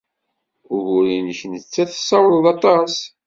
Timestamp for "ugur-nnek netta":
0.75-1.83